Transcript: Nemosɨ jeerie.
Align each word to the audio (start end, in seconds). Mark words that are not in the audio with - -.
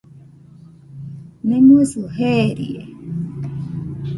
Nemosɨ 1.47 2.01
jeerie. 2.15 2.83